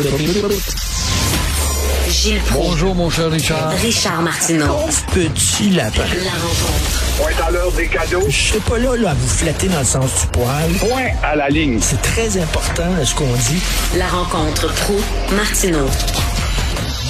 Gilles 0.00 0.42
Proulx. 2.46 2.52
Bonjour, 2.52 2.94
mon 2.94 3.10
cher 3.10 3.32
Richard. 3.32 3.72
Richard 3.82 4.22
Martineau. 4.22 4.76
Petit 5.12 5.70
lapin. 5.70 6.04
La 6.22 6.30
rencontre. 6.30 7.02
Point 7.16 7.32
à 7.44 7.50
l'heure 7.50 7.72
des 7.72 7.88
cadeaux. 7.88 8.22
Je 8.28 8.36
serai 8.36 8.60
pas 8.60 8.78
là, 8.78 8.94
là 8.96 9.10
à 9.10 9.14
vous 9.14 9.26
flatter 9.26 9.66
dans 9.66 9.80
le 9.80 9.84
sens 9.84 10.20
du 10.20 10.28
poil. 10.28 10.70
Point 10.78 11.08
à 11.24 11.34
la 11.34 11.48
ligne. 11.48 11.80
C'est 11.82 12.00
très 12.00 12.40
important 12.40 12.84
ce 13.02 13.12
qu'on 13.12 13.24
dit. 13.24 13.60
La 13.96 14.06
rencontre 14.06 14.72
pro 14.72 15.00
martineau 15.34 15.88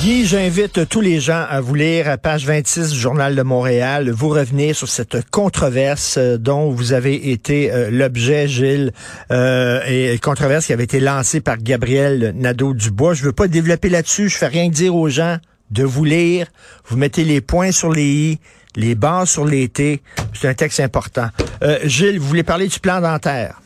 Guy, 0.00 0.26
j'invite 0.26 0.88
tous 0.88 1.00
les 1.00 1.18
gens 1.18 1.44
à 1.48 1.60
vous 1.60 1.74
lire 1.74 2.08
à 2.08 2.18
page 2.18 2.46
26 2.46 2.92
du 2.92 2.98
Journal 2.98 3.34
de 3.34 3.42
Montréal, 3.42 4.10
vous 4.10 4.28
revenir 4.28 4.76
sur 4.76 4.86
cette 4.86 5.28
controverse 5.30 6.18
euh, 6.18 6.38
dont 6.38 6.70
vous 6.70 6.92
avez 6.92 7.32
été 7.32 7.72
euh, 7.72 7.90
l'objet, 7.90 8.46
Gilles, 8.46 8.92
euh, 9.32 9.80
et 9.88 10.16
controverse 10.18 10.66
qui 10.66 10.72
avait 10.72 10.84
été 10.84 11.00
lancée 11.00 11.40
par 11.40 11.56
Gabriel 11.56 12.32
Nadeau-Dubois. 12.36 13.14
Je 13.14 13.24
veux 13.24 13.32
pas 13.32 13.48
développer 13.48 13.88
là-dessus, 13.88 14.28
je 14.28 14.38
fais 14.38 14.46
rien 14.46 14.68
que 14.68 14.74
dire 14.74 14.94
aux 14.94 15.08
gens 15.08 15.38
de 15.72 15.82
vous 15.82 16.04
lire. 16.04 16.46
Vous 16.86 16.96
mettez 16.96 17.24
les 17.24 17.40
points 17.40 17.72
sur 17.72 17.90
les 17.90 18.02
i, 18.04 18.38
les 18.76 18.94
barres 18.94 19.26
sur 19.26 19.44
les 19.44 19.68
t. 19.68 20.00
C'est 20.32 20.48
un 20.48 20.54
texte 20.54 20.78
important. 20.78 21.28
Euh, 21.62 21.78
Gilles, 21.84 22.20
vous 22.20 22.28
voulez 22.28 22.44
parler 22.44 22.68
du 22.68 22.78
plan 22.78 23.00
dentaire? 23.00 23.56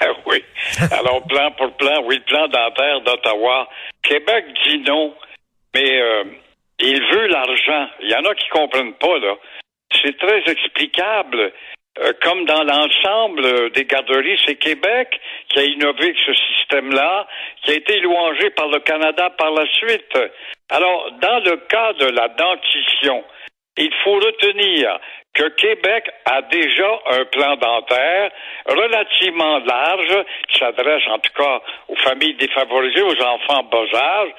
Oui. 0.26 0.42
Alors, 0.90 1.22
plan 1.26 1.50
pour 1.58 1.76
plan, 1.76 2.02
oui, 2.06 2.16
le 2.16 2.24
plan 2.24 2.48
dentaire 2.48 3.00
d'Ottawa. 3.04 3.68
Québec 4.02 4.46
dit 4.66 4.82
non, 4.86 5.12
mais 5.74 6.00
euh, 6.00 6.24
il 6.78 7.00
veut 7.12 7.26
l'argent. 7.26 7.88
Il 8.00 8.10
y 8.10 8.14
en 8.14 8.24
a 8.24 8.34
qui 8.34 8.48
comprennent 8.48 8.94
pas, 8.94 9.18
là. 9.18 9.34
C'est 10.02 10.16
très 10.18 10.42
explicable. 10.50 11.52
Euh, 12.00 12.12
comme 12.22 12.44
dans 12.46 12.64
l'ensemble 12.64 13.70
des 13.70 13.84
garderies, 13.84 14.40
c'est 14.44 14.56
Québec 14.56 15.20
qui 15.48 15.60
a 15.60 15.62
innové 15.62 16.12
ce 16.26 16.34
système-là, 16.34 17.26
qui 17.62 17.70
a 17.70 17.74
été 17.74 18.00
louangé 18.00 18.50
par 18.50 18.66
le 18.66 18.80
Canada 18.80 19.30
par 19.38 19.52
la 19.52 19.64
suite. 19.66 20.18
Alors, 20.70 21.12
dans 21.20 21.38
le 21.38 21.56
cas 21.68 21.92
de 21.92 22.06
la 22.06 22.28
dentition, 22.28 23.22
il 23.76 23.92
faut 24.02 24.14
retenir 24.14 24.98
que 25.34 25.48
Québec 25.50 26.08
a 26.26 26.42
déjà 26.42 27.00
un 27.10 27.24
plan 27.26 27.56
dentaire 27.56 28.30
relativement 28.66 29.58
large, 29.58 30.24
qui 30.48 30.58
s'adresse 30.58 31.02
en 31.08 31.18
tout 31.18 31.32
cas 31.36 31.60
aux 31.88 31.96
familles 31.96 32.34
défavorisées, 32.34 33.02
aux 33.02 33.22
enfants 33.22 33.64
bas 33.64 33.98
âge, 33.98 34.30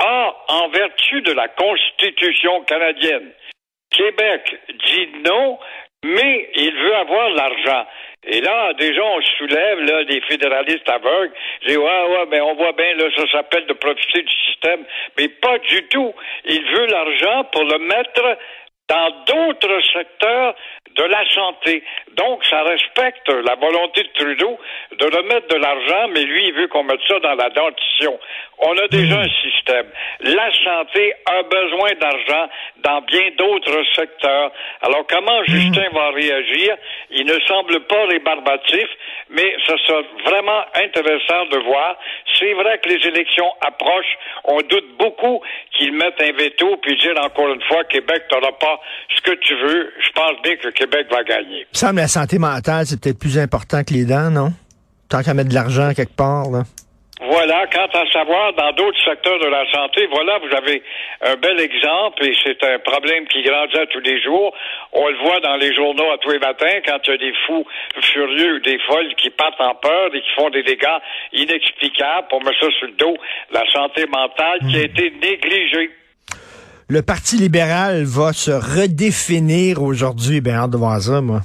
a, 0.00 0.36
en 0.48 0.68
vertu 0.68 1.22
de 1.22 1.32
la 1.32 1.48
Constitution 1.48 2.62
canadienne, 2.64 3.32
Québec 3.90 4.56
dit 4.86 5.08
non, 5.24 5.58
mais 6.04 6.50
il 6.54 6.74
veut 6.74 6.96
avoir 6.96 7.30
l'argent. 7.30 7.86
Et 8.24 8.40
là, 8.40 8.72
déjà, 8.74 9.02
on 9.02 9.20
soulève 9.38 9.80
là, 9.80 10.04
des 10.04 10.20
fédéralistes 10.22 10.88
aveugles. 10.88 11.32
J'ai 11.66 11.76
ouais, 11.76 11.84
ouais, 11.84 12.26
mais 12.30 12.40
on 12.40 12.54
voit 12.54 12.72
bien, 12.72 12.94
là, 12.94 13.04
ça 13.16 13.30
s'appelle 13.32 13.66
de 13.66 13.72
profiter 13.72 14.22
du 14.22 14.34
système. 14.46 14.84
Mais 15.18 15.28
pas 15.28 15.58
du 15.58 15.82
tout. 15.88 16.14
Il 16.44 16.62
veut 16.62 16.86
l'argent 16.86 17.44
pour 17.44 17.64
le 17.64 17.78
mettre 17.78 18.38
dans 18.90 19.10
d'autres 19.24 19.80
secteurs 19.92 20.54
de 20.96 21.04
la 21.04 21.24
santé. 21.30 21.84
Donc, 22.16 22.44
ça 22.44 22.62
respecte 22.62 23.28
la 23.28 23.54
volonté 23.54 24.02
de 24.02 24.08
Trudeau 24.08 24.58
de 24.98 25.04
remettre 25.04 25.46
de 25.48 25.56
l'argent, 25.56 26.08
mais 26.12 26.24
lui, 26.24 26.48
il 26.48 26.54
veut 26.54 26.66
qu'on 26.66 26.82
mette 26.82 27.00
ça 27.06 27.20
dans 27.20 27.34
la 27.34 27.48
dentition. 27.50 28.18
On 28.58 28.76
a 28.76 28.88
déjà 28.88 29.20
un 29.20 29.28
système. 29.42 29.86
La 30.20 30.50
santé 30.64 31.14
a 31.26 31.42
besoin 31.44 31.92
d'argent 32.00 32.50
dans 32.78 33.00
bien 33.02 33.30
d'autres 33.38 33.84
secteurs. 33.94 34.50
Alors, 34.82 35.06
comment 35.08 35.44
Justin 35.44 35.88
va 35.92 36.10
réagir? 36.10 36.76
Il 37.10 37.24
ne 37.24 37.38
semble 37.46 37.80
pas 37.86 38.04
rébarbatif, 38.06 38.88
mais 39.30 39.54
ce 39.66 39.76
sera 39.78 40.02
vraiment 40.26 40.64
intéressant 40.74 41.46
de 41.46 41.58
voir. 41.64 41.96
C'est 42.38 42.52
vrai 42.54 42.78
que 42.78 42.88
les 42.88 43.06
élections 43.06 43.50
approchent. 43.60 44.18
On 44.44 44.58
doute 44.58 44.96
beaucoup 44.98 45.40
qu'ils 45.72 45.92
mettent 45.92 46.20
un 46.20 46.32
veto, 46.32 46.76
puis 46.78 46.96
dire 46.96 47.14
encore 47.22 47.48
une 47.48 47.62
fois, 47.62 47.84
Québec, 47.84 48.24
t'auras 48.28 48.52
pas 48.52 48.79
ce 49.16 49.20
que 49.22 49.36
tu 49.40 49.54
veux. 49.54 49.92
Je 50.00 50.10
pense 50.12 50.42
bien 50.42 50.56
que 50.56 50.68
Québec 50.68 51.06
va 51.10 51.22
gagner. 51.24 51.66
Il 51.72 51.78
semble 51.78 51.96
la 51.96 52.08
santé 52.08 52.38
mentale, 52.38 52.86
c'est 52.86 53.00
peut-être 53.00 53.18
plus 53.18 53.38
important 53.38 53.82
que 53.84 53.94
les 53.94 54.04
dents, 54.04 54.30
non? 54.30 54.52
Tant 55.08 55.22
qu'à 55.22 55.34
mettre 55.34 55.50
de 55.50 55.54
l'argent 55.54 55.92
quelque 55.94 56.16
part, 56.16 56.50
là. 56.50 56.62
Voilà, 57.22 57.66
quant 57.66 58.00
à 58.00 58.10
savoir, 58.10 58.54
dans 58.54 58.72
d'autres 58.72 58.98
secteurs 59.04 59.38
de 59.38 59.46
la 59.46 59.70
santé, 59.70 60.06
voilà, 60.06 60.38
vous 60.38 60.56
avez 60.56 60.82
un 61.20 61.36
bel 61.36 61.60
exemple, 61.60 62.24
et 62.24 62.34
c'est 62.42 62.64
un 62.64 62.78
problème 62.78 63.26
qui 63.28 63.42
grandit 63.42 63.76
à 63.76 63.86
tous 63.88 64.00
les 64.00 64.22
jours. 64.22 64.54
On 64.94 65.06
le 65.06 65.18
voit 65.18 65.38
dans 65.40 65.56
les 65.56 65.74
journaux 65.74 66.10
à 66.10 66.16
tous 66.16 66.30
les 66.30 66.38
matins, 66.38 66.80
quand 66.86 66.96
il 67.04 67.10
y 67.10 67.14
a 67.14 67.18
des 67.18 67.34
fous 67.46 67.66
furieux 68.00 68.54
ou 68.54 68.60
des 68.60 68.78
folles 68.88 69.14
qui 69.16 69.28
partent 69.28 69.60
en 69.60 69.74
peur 69.74 70.14
et 70.14 70.20
qui 70.22 70.30
font 70.34 70.48
des 70.48 70.62
dégâts 70.62 70.98
inexplicables 71.34 72.28
pour 72.30 72.42
mettre 72.42 72.58
ça 72.58 72.70
sur 72.78 72.86
le 72.86 72.94
dos, 72.94 73.16
la 73.52 73.70
santé 73.70 74.06
mentale 74.06 74.60
qui 74.70 74.76
a 74.78 74.84
été 74.84 75.10
négligée. 75.10 75.90
Le 76.90 77.02
Parti 77.02 77.36
libéral 77.36 78.02
va 78.02 78.32
se 78.32 78.50
redéfinir 78.50 79.80
aujourd'hui. 79.80 80.40
Ben, 80.40 80.56
hâte 80.56 80.72
de 80.72 81.00
ça, 81.00 81.20
moi. 81.20 81.44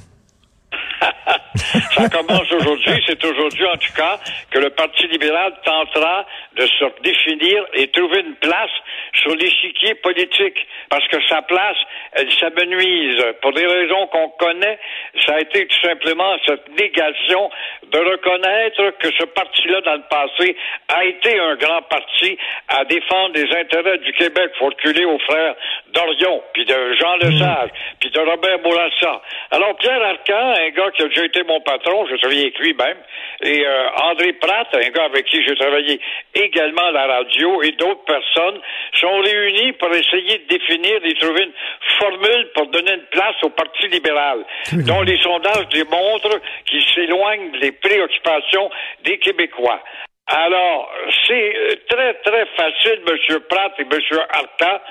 Ça 1.56 2.08
commence 2.08 2.50
aujourd'hui. 2.52 3.02
C'est 3.06 3.24
aujourd'hui, 3.24 3.66
en 3.66 3.76
tout 3.76 3.92
cas, 3.96 4.18
que 4.50 4.58
le 4.58 4.70
Parti 4.70 5.06
libéral 5.08 5.54
tentera 5.64 6.26
de 6.56 6.66
se 6.66 6.84
définir 7.02 7.64
et 7.74 7.88
trouver 7.88 8.20
une 8.20 8.34
place 8.36 8.70
sur 9.14 9.34
l'échiquier 9.34 9.94
politique. 9.96 10.66
Parce 10.90 11.06
que 11.08 11.16
sa 11.28 11.42
place, 11.42 11.76
elle 12.12 12.32
s'amenuise. 12.34 13.22
Pour 13.42 13.52
des 13.52 13.66
raisons 13.66 14.06
qu'on 14.08 14.28
connaît, 14.30 14.78
ça 15.24 15.34
a 15.34 15.40
été 15.40 15.66
tout 15.66 15.80
simplement 15.82 16.36
cette 16.46 16.68
négation 16.78 17.50
de 17.90 17.98
reconnaître 17.98 18.98
que 18.98 19.08
ce 19.18 19.24
parti-là, 19.24 19.80
dans 19.82 19.94
le 19.94 20.08
passé, 20.08 20.56
a 20.88 21.04
été 21.04 21.38
un 21.38 21.56
grand 21.56 21.82
parti 21.82 22.38
à 22.68 22.84
défendre 22.84 23.34
les 23.34 23.50
intérêts 23.56 23.98
du 23.98 24.12
Québec. 24.12 24.52
Faut 24.58 24.66
reculer 24.66 25.04
aux 25.04 25.18
frères 25.20 25.54
d'Orion, 25.92 26.42
puis 26.52 26.64
de 26.64 26.94
Jean 26.94 27.16
Lesage, 27.16 27.70
puis 28.00 28.10
de 28.10 28.20
Robert 28.20 28.58
Bourassa. 28.60 29.22
Alors, 29.50 29.76
Pierre 29.76 30.02
Arcan, 30.02 30.54
un 30.58 30.70
gars 30.70 30.90
qui 30.92 31.02
a 31.02 31.08
déjà 31.08 31.24
été 31.24 31.42
mon 31.46 31.60
patron, 31.60 32.06
je 32.06 32.16
travaillé 32.16 32.42
avec 32.42 32.58
lui 32.58 32.74
même, 32.74 32.98
et 33.42 33.66
euh, 33.66 33.88
André 34.02 34.32
Pratt, 34.34 34.68
un 34.74 34.90
gars 34.90 35.04
avec 35.04 35.26
qui 35.26 35.42
j'ai 35.44 35.54
travaillé 35.56 36.00
également 36.34 36.86
à 36.86 36.92
la 36.92 37.06
radio, 37.06 37.62
et 37.62 37.72
d'autres 37.72 38.04
personnes, 38.04 38.60
sont 38.94 39.20
réunis 39.20 39.72
pour 39.74 39.88
essayer 39.94 40.38
de 40.38 40.46
définir 40.48 41.04
et 41.04 41.14
trouver 41.14 41.44
une 41.44 41.52
formule 41.98 42.50
pour 42.54 42.66
donner 42.68 42.92
une 42.92 43.06
place 43.10 43.36
au 43.42 43.50
Parti 43.50 43.88
libéral, 43.88 44.44
dont 44.72 45.02
les 45.02 45.18
sondages 45.22 45.68
démontrent 45.72 46.40
qu'il 46.66 46.82
s'éloigne 46.94 47.58
des 47.60 47.72
préoccupations 47.72 48.70
des 49.04 49.18
Québécois. 49.18 49.80
Alors, 50.28 50.92
c'est 51.24 51.56
euh, 51.56 51.74
très, 51.88 52.14
très 52.14 52.46
facile, 52.56 53.00
M. 53.06 53.40
Pratt 53.48 53.72
et 53.78 53.82
M. 53.82 54.18
Arta. 54.30 54.82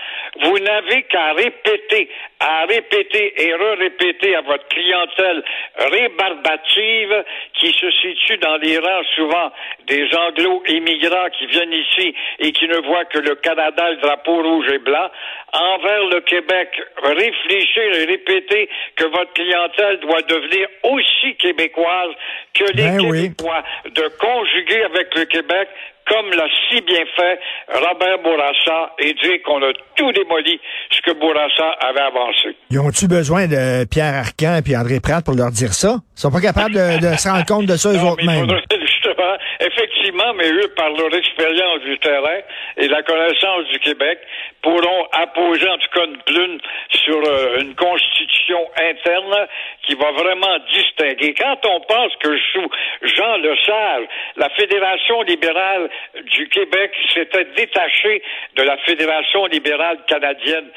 Vous 0.43 0.57
n'avez 0.59 1.03
qu'à 1.03 1.33
répéter, 1.33 2.09
à 2.39 2.65
répéter 2.65 3.33
et 3.43 3.53
re-répéter 3.53 4.33
à 4.33 4.41
votre 4.41 4.65
clientèle 4.69 5.43
rébarbative 5.75 7.25
qui 7.53 7.67
se 7.73 7.91
situe 7.91 8.37
dans 8.37 8.55
les 8.57 8.77
rangs 8.77 9.03
souvent 9.15 9.51
des 9.87 10.07
anglo-immigrants 10.15 11.29
qui 11.37 11.47
viennent 11.47 11.73
ici 11.73 12.15
et 12.39 12.53
qui 12.53 12.69
ne 12.69 12.77
voient 12.87 13.05
que 13.05 13.19
le 13.19 13.35
Canada, 13.35 13.91
le 13.91 13.97
drapeau 13.97 14.41
rouge 14.41 14.69
et 14.71 14.79
blanc, 14.79 15.09
envers 15.51 16.05
le 16.05 16.21
Québec, 16.21 16.81
réfléchir 17.03 17.83
et 17.83 18.05
répéter 18.05 18.69
que 18.95 19.05
votre 19.05 19.33
clientèle 19.33 19.99
doit 19.99 20.21
devenir 20.21 20.67
aussi 20.83 21.35
québécoise 21.35 22.13
que 22.55 22.63
les 22.73 22.83
Ben 22.83 23.01
oui. 23.01 23.21
Québécois, 23.35 23.63
de 23.85 24.07
conjuguer 24.19 24.83
avec 24.85 25.13
le 25.15 25.25
Québec 25.25 25.67
comme 26.07 26.29
l'a 26.37 26.45
si 26.69 26.79
bien 26.81 27.03
fait 27.15 27.39
Robert 27.73 28.19
Bourassa 28.19 28.93
et 28.99 29.13
dire 29.13 29.41
qu'on 29.43 29.59
a 29.63 29.73
tout 29.95 30.11
démoli 30.11 30.59
ce 30.91 31.01
que 31.01 31.11
Bourassa 31.17 31.71
avait 31.81 32.01
avancé. 32.01 32.55
Ils 32.69 32.79
ont-tu 32.79 33.07
besoin 33.07 33.47
de 33.47 33.85
Pierre 33.89 34.13
Arcan 34.13 34.57
et 34.57 34.61
puis 34.61 34.75
André 34.77 34.99
Pratt 34.99 35.25
pour 35.25 35.33
leur 35.33 35.49
dire 35.49 35.73
ça? 35.73 35.95
Ils 36.15 36.21
sont 36.21 36.29
pas 36.31 36.41
capables 36.41 36.75
de, 36.75 37.01
de 37.01 37.17
se 37.17 37.27
rendre 37.27 37.45
compte 37.47 37.65
de 37.65 37.75
ça 37.75 37.89
eux 37.93 37.97
Non, 37.97 38.11
autres 38.11 38.21
mais 38.23 38.37
il 38.37 38.45
mêmes. 38.45 38.49
faudrait 38.61 38.85
justement, 38.85 39.33
effectivement, 39.61 40.31
mais 40.37 40.47
eux, 40.51 40.69
par 40.77 40.89
leur 40.91 41.11
expérience 41.11 41.81
du 41.81 41.97
terrain 41.97 42.39
et 42.77 42.87
la 42.87 43.01
connaissance 43.01 43.65
du 43.73 43.79
Québec, 43.79 44.19
pourront 44.61 45.05
apposer 45.11 45.67
en 45.69 45.77
tout 45.77 45.89
cas 45.93 46.05
une 46.05 46.17
plume 46.21 46.57
sur 46.91 47.17
euh, 47.17 47.61
une 47.61 47.73
constitution 47.73 48.59
interne 48.77 49.47
qui 49.85 49.95
va 49.95 50.11
vraiment 50.11 50.57
distinguer. 50.73 51.33
Quand 51.33 51.59
on 51.65 51.79
pense 51.81 52.15
que 52.17 52.37
sous 52.53 52.69
Jean 53.03 53.37
Lesage, 53.37 54.05
la 54.37 54.49
Fédération 54.49 55.21
libérale 55.23 55.89
du 56.23 56.47
Québec 56.49 56.91
s'était 57.13 57.45
détachée 57.55 58.21
de 58.55 58.63
la 58.63 58.77
Fédération 58.77 59.45
libérale 59.47 59.99
canadienne, 60.07 60.69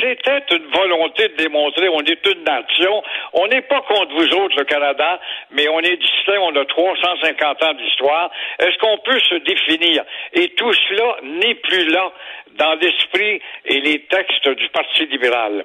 c'était 0.00 0.42
une 0.50 0.66
volonté 0.66 1.28
de 1.28 1.36
démontrer 1.36 1.88
on 1.88 2.00
est 2.00 2.26
une 2.26 2.44
nation, 2.44 3.02
on 3.32 3.46
n'est 3.48 3.62
pas 3.62 3.80
contre 3.82 4.12
vous 4.14 4.34
autres, 4.34 4.56
le 4.56 4.64
Canada, 4.64 5.20
mais 5.50 5.68
on 5.68 5.80
est 5.80 5.96
distinct, 5.96 6.38
on 6.40 6.56
a 6.56 6.64
350 6.64 7.62
ans 7.62 7.74
d'histoire. 7.74 8.30
Est-ce 8.58 8.78
qu'on 8.78 8.98
peut 8.98 9.20
se 9.20 9.36
définir? 9.36 10.04
Et 10.32 10.48
tout 10.50 10.72
cela 10.72 11.16
n'est 11.22 11.54
plus 11.54 11.86
là 11.88 12.12
dans 12.58 12.74
l'esprit 12.74 13.40
et 13.64 13.80
les 13.80 14.00
textes 14.06 14.48
du 14.48 14.68
Parti 14.68 15.06
libéral. 15.06 15.64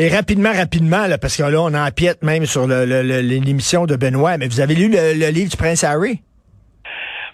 Et 0.00 0.08
rapidement, 0.10 0.52
rapidement, 0.52 1.08
là, 1.08 1.18
parce 1.18 1.36
que 1.36 1.42
là, 1.42 1.60
on 1.60 1.74
empiète 1.74 2.22
même 2.22 2.46
sur 2.46 2.68
l'émission 2.68 3.84
de 3.84 3.96
Benoît, 3.96 4.38
mais 4.38 4.46
vous 4.46 4.60
avez 4.60 4.76
lu 4.76 4.88
le, 4.88 5.12
le 5.12 5.28
livre 5.30 5.50
du 5.50 5.56
prince 5.56 5.82
Harry? 5.82 6.22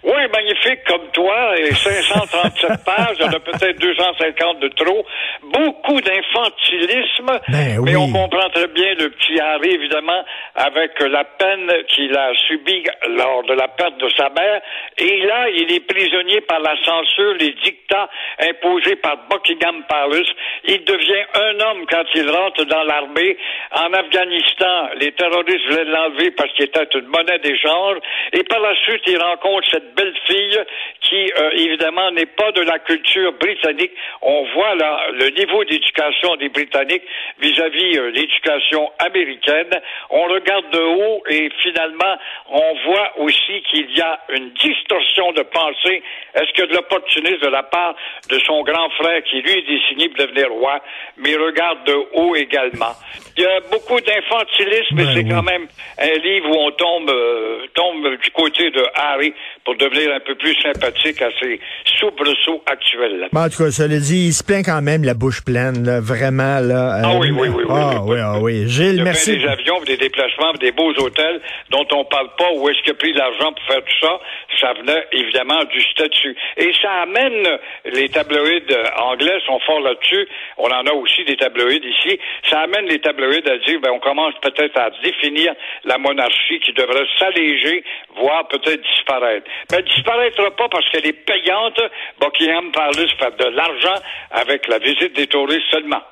Oui, 0.03 0.13
magnifique. 0.33 0.54
Comme 0.87 1.09
toi, 1.13 1.59
et 1.59 1.75
537 1.75 2.85
pages, 2.85 3.17
il 3.19 3.25
y 3.25 3.29
en 3.29 3.33
a 3.33 3.41
peut-être 3.41 3.79
250 3.79 4.61
de 4.61 4.69
trop, 4.69 5.07
beaucoup 5.43 6.01
d'infantilisme, 6.01 7.39
Ben 7.49 7.81
mais 7.85 7.97
on 7.97 8.11
comprend 8.13 8.49
très 8.51 8.69
bien 8.69 8.95
le 8.95 9.11
petit 9.11 9.41
Harry, 9.41 9.71
évidemment, 9.75 10.25
avec 10.55 10.99
la 11.01 11.25
peine 11.25 11.71
qu'il 11.89 12.17
a 12.17 12.33
subie 12.47 12.85
lors 13.09 13.43
de 13.45 13.55
la 13.55 13.69
perte 13.69 13.99
de 13.99 14.09
sa 14.17 14.31
mère, 14.31 14.61
et 14.99 15.21
là, 15.27 15.49
il 15.51 15.73
est 15.73 15.87
prisonnier 15.87 16.41
par 16.43 16.61
la 16.61 16.75
censure, 16.85 17.35
les 17.35 17.53
dictats 17.63 18.09
imposés 18.41 18.97
par 18.97 19.17
Buckingham 19.29 19.83
Palace. 19.89 20.29
Il 20.65 20.85
devient 20.85 21.25
un 21.35 21.61
homme 21.61 21.87
quand 21.91 22.05
il 22.15 22.29
rentre 22.31 22.65
dans 22.65 22.83
l'armée. 22.85 23.37
En 23.73 23.93
Afghanistan, 23.93 24.89
les 25.01 25.13
terroristes 25.13 25.67
voulaient 25.69 25.85
l'enlever 25.85 26.31
parce 26.33 26.53
qu'il 26.53 26.67
était 26.67 26.87
une 26.95 27.07
monnaie 27.07 27.39
d'échange. 27.39 27.99
Et 28.33 28.43
par 28.45 28.61
la 28.61 28.75
suite, 28.77 29.03
il 29.07 29.21
rencontre 29.21 29.67
cette 29.71 29.95
belle 29.95 30.15
fille 30.27 30.54
milieu 30.55 30.65
qui, 31.09 31.31
euh, 31.39 31.51
évidemment, 31.53 32.11
n'est 32.13 32.27
pas 32.27 32.51
de 32.53 32.63
la 32.63 32.79
culture 32.79 33.33
britannique. 33.35 33.93
On 34.23 34.45
voit 34.55 34.75
là 34.75 35.07
le 35.13 35.29
niveau 35.31 35.65
d'éducation 35.65 36.37
des 36.37 36.49
Britanniques 36.49 37.05
vis-à-vis 37.41 37.99
euh, 37.99 38.11
l'éducation 38.11 38.91
américaine. 38.99 39.71
On 40.11 40.25
regarde 40.25 40.71
de 40.71 40.81
haut 40.81 41.23
et 41.29 41.51
finalement, 41.63 42.17
on 42.49 42.75
voit 42.87 43.19
aussi 43.19 43.63
qu'il 43.71 43.91
y 43.97 44.01
a 44.01 44.19
une 44.31 44.51
distorsion 44.55 45.33
de 45.33 45.43
pensée. 45.43 46.03
Est-ce 46.35 46.53
que 46.55 46.67
de 46.67 46.75
l'opportunisme 46.75 47.41
de 47.41 47.49
la 47.49 47.63
part 47.63 47.95
de 48.31 48.39
son 48.41 48.63
grand 48.63 48.89
frère 48.91 49.23
qui, 49.25 49.43
lui, 49.43 49.53
est 49.53 49.67
désigné 49.67 50.09
pour 50.09 50.27
devenir 50.27 50.51
roi, 50.51 50.81
mais 51.19 51.31
il 51.31 51.39
regarde 51.39 51.85
de 51.85 51.97
haut 52.15 52.35
également. 52.35 52.93
Il 53.37 53.43
y 53.43 53.47
a 53.47 53.61
beaucoup 53.71 54.01
d'infantilisme, 54.01 54.95
mais 54.95 55.05
Ben 55.05 55.13
c'est 55.13 55.25
oui. 55.25 55.29
quand 55.31 55.43
même 55.43 55.67
un 55.99 56.19
livre 56.19 56.49
où 56.51 56.57
on 56.59 56.71
tombe, 56.73 57.11
euh, 57.11 57.67
tombe 57.75 58.17
du 58.17 58.31
côté 58.31 58.71
de 58.71 58.85
Harry 58.95 59.35
pour 59.65 59.77
devenir 59.77 60.13
un 60.15 60.21
peu 60.21 60.35
plus 60.35 60.55
sympathique 60.63 60.95
à 61.23 61.29
ses 61.41 61.61
soubresauts 61.99 62.63
actuels. 62.67 63.29
Bon, 63.33 63.41
en 63.41 63.49
tout 63.49 63.65
cas, 63.65 63.71
ça 63.71 63.87
le 63.87 63.99
dit, 63.99 64.29
il 64.29 64.33
se 64.33 64.43
plaint 64.43 64.65
quand 64.65 64.83
même 64.83 65.05
la 65.05 65.15
bouche 65.15 65.43
pleine, 65.45 65.85
là, 65.85 66.01
vraiment. 66.01 66.61
Là, 66.61 67.01
Ah 67.05 67.11
Euh, 67.15 67.19
oui, 67.19 67.31
oui, 67.31 67.49
oui, 67.49 67.65
Ah 67.69 68.01
oui. 68.03 68.13
oui, 68.15 68.19
ah 68.23 68.39
oui. 68.41 68.69
Gilles, 68.69 68.95
Il 68.97 69.01
a 69.01 69.05
merci. 69.05 69.37
des 69.39 69.47
avions, 69.47 69.81
des 69.87 69.97
déplacements, 69.97 70.53
des 70.61 70.73
beaux 70.73 70.93
hôtels 70.99 71.41
dont 71.71 71.87
on 71.93 72.05
parle 72.05 72.29
pas. 72.39 72.51
Où 72.55 72.69
est-ce 72.69 72.81
qu'il 72.83 72.93
a 72.93 72.95
pris 72.97 73.13
l'argent 73.13 73.53
pour 73.53 73.65
faire 73.67 73.83
tout 73.85 74.07
ça? 74.07 74.21
Ça 74.61 74.73
venait 74.81 75.05
évidemment 75.13 75.63
du 75.65 75.81
statut. 75.83 76.37
Et 76.57 76.73
ça 76.81 77.03
amène 77.03 77.47
les 77.85 78.09
tabloïds 78.09 78.63
euh, 78.71 78.85
anglais 79.03 79.39
sont 79.47 79.59
forts 79.67 79.81
là-dessus. 79.81 80.27
On 80.59 80.69
en 80.71 80.87
a 80.87 80.93
aussi 80.93 81.25
des 81.25 81.37
tabloïds 81.37 81.83
ici. 81.85 82.19
Ça 82.51 82.61
amène 82.61 82.87
les 82.87 82.99
tabloïds 83.01 83.43
à 83.49 83.59
dire, 83.59 83.81
ben, 83.81 83.91
on 83.93 83.99
commence 84.01 84.35
peut-être 84.43 84.79
à 84.79 84.91
définir 85.03 85.53
la 85.85 85.99
monarchie 85.99 86.61
qui 86.61 86.73
devrait 86.73 87.07
s'alléger, 87.19 87.83
voire 88.17 88.47
peut-être 88.49 88.81
disparaître. 88.83 89.47
Mais 89.71 89.79
elle 89.79 89.85
disparaîtra 89.85 90.51
pas 90.57 90.69
parce 90.69 90.84
qu'elle 90.93 91.07
est 91.07 91.13
payante. 91.13 91.81
Buckingham 92.21 92.73
Palace 92.73 93.11
fait 93.19 93.37
de 93.39 93.57
l'argent 93.57 94.01
avec 94.31 94.67
la 94.69 94.79
visite 94.79 95.15
des 95.17 95.27
touristes 95.27 95.71
seulement. 95.71 96.03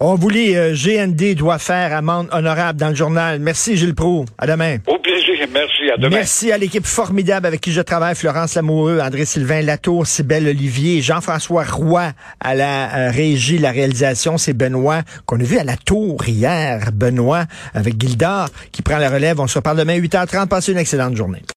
On 0.00 0.14
vous 0.14 0.28
lit, 0.28 0.56
euh, 0.56 0.74
GND 0.74 1.34
doit 1.34 1.58
faire 1.58 1.94
amende 1.94 2.28
honorable 2.32 2.78
dans 2.78 2.88
le 2.88 2.94
journal. 2.94 3.38
Merci, 3.40 3.76
Gilles 3.76 3.94
Proux. 3.94 4.24
À 4.38 4.46
demain. 4.46 4.78
Au 4.86 4.98
plaisir. 4.98 5.34
Merci. 5.52 5.90
À 5.90 5.96
demain. 5.96 6.16
Merci 6.16 6.52
à 6.52 6.58
l'équipe 6.58 6.86
formidable 6.86 7.46
avec 7.46 7.60
qui 7.60 7.72
je 7.72 7.80
travaille, 7.80 8.14
Florence 8.14 8.54
Lamoureux, 8.54 9.00
André-Sylvain 9.00 9.62
Latour, 9.62 10.06
Cybelle 10.06 10.48
Olivier, 10.48 11.02
Jean-François 11.02 11.64
Roy 11.64 12.12
à 12.40 12.54
la 12.54 12.94
euh, 12.94 13.10
régie, 13.10 13.58
la 13.58 13.72
réalisation, 13.72 14.38
c'est 14.38 14.52
Benoît, 14.52 15.02
qu'on 15.26 15.40
a 15.40 15.42
vu 15.42 15.58
à 15.58 15.64
la 15.64 15.76
tour 15.76 16.26
hier, 16.26 16.90
Benoît, 16.92 17.44
avec 17.74 18.00
Gildard, 18.00 18.50
qui 18.72 18.82
prend 18.82 18.98
la 18.98 19.10
relève. 19.10 19.40
On 19.40 19.46
se 19.46 19.58
reparle 19.58 19.78
demain 19.78 19.98
8h30. 19.98 20.48
Passez 20.48 20.72
une 20.72 20.78
excellente 20.78 21.16
journée. 21.16 21.42